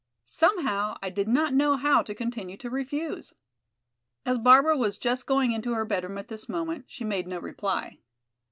[0.25, 3.33] Somehow I did not know how to continue to refuse."
[4.25, 7.99] As Barbara was just going into her bedroom at this moment, she made no reply.